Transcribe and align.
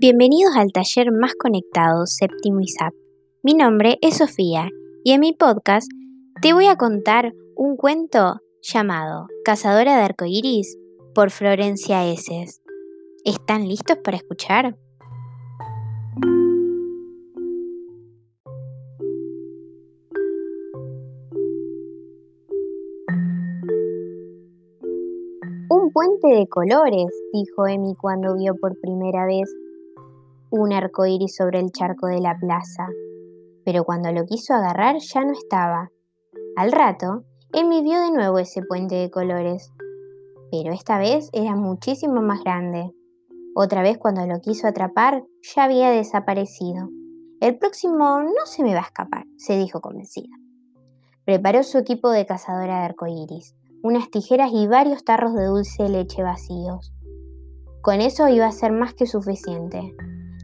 Bienvenidos 0.00 0.54
al 0.54 0.70
taller 0.70 1.10
más 1.10 1.34
conectado, 1.34 2.06
séptimo 2.06 2.60
ISAP. 2.60 2.94
Mi 3.42 3.54
nombre 3.54 3.98
es 4.00 4.18
Sofía 4.18 4.70
y 5.02 5.10
en 5.10 5.18
mi 5.18 5.32
podcast 5.32 5.90
te 6.40 6.52
voy 6.52 6.66
a 6.66 6.76
contar 6.76 7.32
un 7.56 7.76
cuento 7.76 8.36
llamado 8.62 9.26
Cazadora 9.44 9.96
de 9.96 10.04
Arcoiris 10.04 10.78
por 11.16 11.32
Florencia 11.32 12.06
Eses. 12.06 12.62
¿Están 13.24 13.66
listos 13.66 13.96
para 14.04 14.18
escuchar? 14.18 14.76
Un 25.70 25.92
puente 25.92 26.28
de 26.28 26.46
colores, 26.46 27.08
dijo 27.32 27.66
Emi 27.66 27.96
cuando 27.96 28.36
vio 28.36 28.54
por 28.54 28.78
primera 28.80 29.26
vez 29.26 29.52
un 30.50 30.72
arco 30.72 31.06
iris 31.06 31.36
sobre 31.36 31.60
el 31.60 31.70
charco 31.72 32.06
de 32.06 32.20
la 32.20 32.38
plaza, 32.38 32.88
pero 33.64 33.84
cuando 33.84 34.12
lo 34.12 34.24
quiso 34.24 34.54
agarrar 34.54 34.96
ya 34.98 35.24
no 35.24 35.32
estaba. 35.32 35.90
Al 36.56 36.72
rato, 36.72 37.24
Emi 37.52 37.82
vio 37.82 38.00
de 38.00 38.10
nuevo 38.10 38.38
ese 38.38 38.62
puente 38.62 38.94
de 38.94 39.10
colores, 39.10 39.72
pero 40.50 40.72
esta 40.72 40.98
vez 40.98 41.30
era 41.32 41.54
muchísimo 41.54 42.22
más 42.22 42.42
grande. 42.42 42.92
Otra 43.54 43.82
vez 43.82 43.98
cuando 43.98 44.26
lo 44.26 44.40
quiso 44.40 44.66
atrapar, 44.66 45.24
ya 45.54 45.64
había 45.64 45.90
desaparecido. 45.90 46.88
El 47.40 47.58
próximo 47.58 48.22
no 48.22 48.46
se 48.46 48.62
me 48.62 48.74
va 48.74 48.80
a 48.80 48.84
escapar, 48.84 49.24
se 49.36 49.56
dijo 49.56 49.80
convencida. 49.80 50.34
Preparó 51.24 51.62
su 51.62 51.78
equipo 51.78 52.10
de 52.10 52.26
cazadora 52.26 52.80
de 52.80 52.84
arcoíris, 52.86 53.54
unas 53.82 54.10
tijeras 54.10 54.50
y 54.52 54.66
varios 54.66 55.04
tarros 55.04 55.34
de 55.34 55.44
dulce 55.44 55.88
leche 55.88 56.22
vacíos. 56.22 56.92
Con 57.82 58.00
eso 58.00 58.28
iba 58.28 58.46
a 58.46 58.52
ser 58.52 58.72
más 58.72 58.94
que 58.94 59.06
suficiente. 59.06 59.94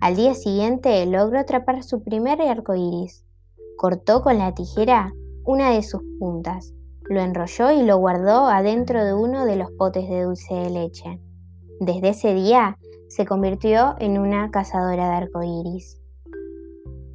Al 0.04 0.16
día 0.16 0.34
siguiente 0.34 1.06
logró 1.06 1.38
atrapar 1.38 1.82
su 1.82 2.02
primer 2.02 2.38
arco 2.42 2.74
iris. 2.74 3.24
Cortó 3.78 4.20
con 4.20 4.36
la 4.36 4.54
tijera 4.54 5.14
una 5.46 5.70
de 5.70 5.82
sus 5.82 6.02
puntas, 6.18 6.74
lo 7.08 7.22
enrolló 7.22 7.70
y 7.70 7.84
lo 7.84 7.96
guardó 7.96 8.48
adentro 8.48 9.02
de 9.02 9.14
uno 9.14 9.46
de 9.46 9.56
los 9.56 9.70
potes 9.70 10.06
de 10.10 10.24
dulce 10.24 10.52
de 10.52 10.68
leche. 10.68 11.22
Desde 11.80 12.10
ese 12.10 12.34
día 12.34 12.76
se 13.08 13.24
convirtió 13.24 13.94
en 13.98 14.18
una 14.18 14.50
cazadora 14.50 15.08
de 15.08 15.16
arcoíris. 15.16 15.98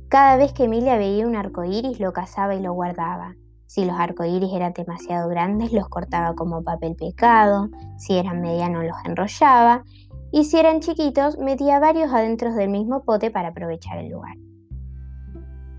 Cada 0.08 0.38
vez 0.38 0.52
que 0.54 0.64
Emilia 0.64 0.98
veía 0.98 1.28
un 1.28 1.36
arcoíris 1.36 2.00
lo 2.00 2.12
cazaba 2.12 2.56
y 2.56 2.60
lo 2.60 2.73
guardaba. 2.73 3.36
Si 3.67 3.86
los 3.86 4.00
arcoíris 4.00 4.52
eran 4.52 4.73
demasiado 4.73 5.30
grandes, 5.30 5.73
los 5.73 5.88
cortaba 5.90 6.34
como 6.34 6.64
papel 6.64 6.95
pecado, 6.95 7.70
si 8.00 8.17
eran 8.17 8.42
medianos, 8.42 8.84
los 8.84 8.98
enrollaba 9.06 9.84
y 10.32 10.46
si 10.46 10.58
eran 10.58 10.80
chiquitos, 10.80 11.38
metía 11.38 11.80
varios 11.80 12.14
adentro 12.14 12.54
del 12.54 12.70
mismo 12.70 13.04
pote 13.04 13.32
para 13.32 13.50
aprovechar 13.50 13.98
el 13.98 14.10
lugar. 14.10 14.36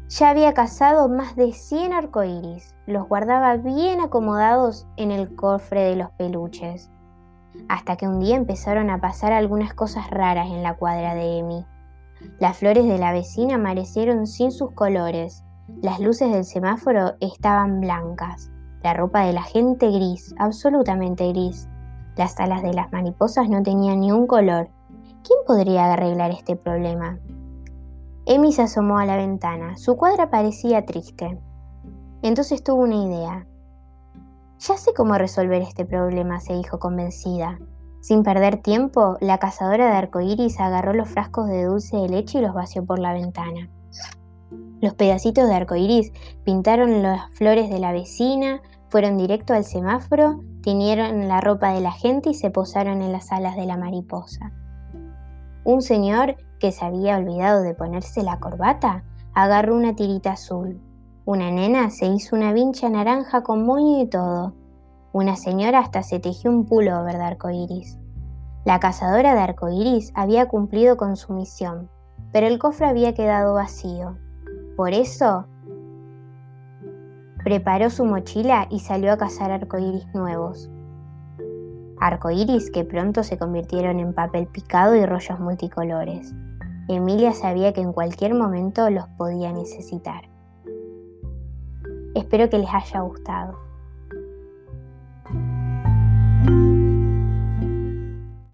Ya 0.08 0.30
había 0.30 0.54
cazado 0.54 1.08
más 1.08 1.36
de 1.36 1.52
100 1.52 1.92
arcoíris, 1.92 2.74
los 2.86 3.06
guardaba 3.06 3.56
bien 3.56 4.00
acomodados 4.00 4.88
en 4.96 5.12
el 5.12 5.36
cofre 5.36 5.82
de 5.82 5.96
los 5.96 6.10
peluches, 6.12 6.90
hasta 7.68 7.96
que 7.96 8.08
un 8.08 8.18
día 8.18 8.34
empezaron 8.34 8.90
a 8.90 9.00
pasar 9.00 9.32
algunas 9.32 9.72
cosas 9.72 10.10
raras 10.10 10.48
en 10.48 10.64
la 10.64 10.74
cuadra 10.74 11.14
de 11.14 11.38
Emi. 11.38 11.64
Las 12.40 12.58
flores 12.58 12.86
de 12.86 12.98
la 12.98 13.12
vecina 13.12 13.54
amanecieron 13.54 14.26
sin 14.26 14.50
sus 14.50 14.72
colores, 14.72 15.44
las 15.80 16.00
luces 16.00 16.32
del 16.32 16.44
semáforo 16.44 17.14
estaban 17.20 17.80
blancas, 17.80 18.50
la 18.82 18.94
ropa 18.94 19.24
de 19.24 19.32
la 19.32 19.42
gente 19.42 19.90
gris, 19.90 20.34
absolutamente 20.38 21.28
gris, 21.28 21.68
las 22.16 22.38
alas 22.38 22.62
de 22.62 22.72
las 22.72 22.92
mariposas 22.92 23.48
no 23.48 23.62
tenían 23.62 24.00
ni 24.00 24.12
un 24.12 24.26
color. 24.26 24.68
¿Quién 25.24 25.38
podría 25.46 25.92
arreglar 25.92 26.30
este 26.30 26.56
problema? 26.56 27.18
Emi 28.26 28.52
se 28.52 28.62
asomó 28.62 28.98
a 28.98 29.06
la 29.06 29.16
ventana. 29.16 29.76
Su 29.76 29.96
cuadra 29.96 30.30
parecía 30.30 30.84
triste. 30.86 31.38
Entonces 32.22 32.62
tuvo 32.62 32.82
una 32.82 32.96
idea. 32.96 33.46
Ya 34.58 34.76
sé 34.76 34.92
cómo 34.94 35.16
resolver 35.16 35.62
este 35.62 35.84
problema, 35.84 36.40
se 36.40 36.54
dijo 36.54 36.78
convencida. 36.78 37.58
Sin 38.00 38.22
perder 38.22 38.62
tiempo, 38.62 39.16
la 39.20 39.38
cazadora 39.38 39.90
de 39.90 39.96
arcoíris 39.96 40.60
agarró 40.60 40.92
los 40.92 41.08
frascos 41.08 41.48
de 41.48 41.64
dulce 41.64 41.96
de 41.96 42.08
leche 42.08 42.38
y 42.38 42.42
los 42.42 42.54
vació 42.54 42.84
por 42.84 42.98
la 42.98 43.12
ventana. 43.12 43.70
Los 44.80 44.94
pedacitos 44.94 45.46
de 45.48 45.54
arcoíris 45.54 46.12
pintaron 46.44 47.02
las 47.02 47.30
flores 47.34 47.68
de 47.68 47.78
la 47.78 47.92
vecina, 47.92 48.62
fueron 48.90 49.16
directo 49.16 49.54
al 49.54 49.64
semáforo 49.64 50.42
tiñeron 50.62 51.28
la 51.28 51.40
ropa 51.40 51.72
de 51.72 51.80
la 51.80 51.92
gente 51.92 52.30
y 52.30 52.34
se 52.34 52.50
posaron 52.50 53.00
en 53.02 53.12
las 53.12 53.32
alas 53.32 53.56
de 53.56 53.64
la 53.64 53.76
mariposa. 53.76 54.52
Un 55.64 55.80
señor 55.80 56.36
que 56.58 56.72
se 56.72 56.84
había 56.84 57.16
olvidado 57.16 57.62
de 57.62 57.74
ponerse 57.74 58.22
la 58.22 58.38
corbata 58.40 59.04
agarró 59.34 59.76
una 59.76 59.94
tirita 59.94 60.32
azul. 60.32 60.80
Una 61.24 61.50
nena 61.50 61.90
se 61.90 62.06
hizo 62.06 62.34
una 62.34 62.52
vincha 62.52 62.90
naranja 62.90 63.42
con 63.42 63.64
moño 63.64 64.02
y 64.02 64.06
todo. 64.06 64.54
Una 65.12 65.36
señora 65.36 65.78
hasta 65.78 66.02
se 66.02 66.18
tejió 66.18 66.50
un 66.50 66.66
pullover 66.66 67.16
de 67.16 67.24
arcoíris. 67.24 67.98
La 68.64 68.80
cazadora 68.80 69.34
de 69.34 69.40
arcoíris 69.40 70.12
había 70.14 70.46
cumplido 70.48 70.96
con 70.96 71.16
su 71.16 71.32
misión, 71.32 71.88
pero 72.32 72.46
el 72.46 72.58
cofre 72.58 72.86
había 72.86 73.14
quedado 73.14 73.54
vacío. 73.54 74.18
Por 74.76 74.92
eso 74.92 75.46
Preparó 77.44 77.88
su 77.88 78.04
mochila 78.04 78.66
y 78.70 78.80
salió 78.80 79.12
a 79.12 79.16
cazar 79.16 79.50
arcoíris 79.50 80.06
nuevos. 80.14 80.70
Arcoíris 81.98 82.70
que 82.70 82.84
pronto 82.84 83.22
se 83.22 83.38
convirtieron 83.38 83.98
en 83.98 84.12
papel 84.12 84.46
picado 84.46 84.94
y 84.94 85.06
rollos 85.06 85.40
multicolores. 85.40 86.34
Emilia 86.88 87.32
sabía 87.32 87.72
que 87.72 87.80
en 87.80 87.92
cualquier 87.92 88.34
momento 88.34 88.90
los 88.90 89.06
podía 89.16 89.52
necesitar. 89.52 90.28
Espero 92.14 92.50
que 92.50 92.58
les 92.58 92.68
haya 92.72 93.00
gustado. 93.00 93.69